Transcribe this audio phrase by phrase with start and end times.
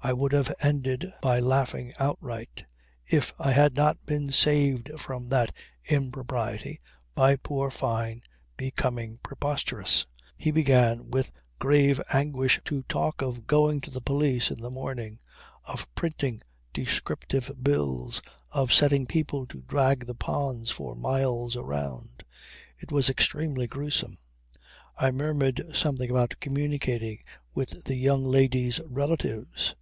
[0.00, 2.64] I would have ended by laughing outright
[3.10, 5.52] if I had not been saved from that
[5.90, 6.80] impropriety
[7.16, 8.22] by poor Fyne
[8.56, 10.06] becoming preposterous.
[10.36, 15.18] He began with grave anguish to talk of going to the police in the morning,
[15.64, 18.22] of printing descriptive bills,
[18.52, 22.22] of setting people to drag the ponds for miles around.
[22.78, 24.16] It was extremely gruesome.
[24.96, 27.18] I murmured something about communicating
[27.52, 29.74] with the young lady's relatives.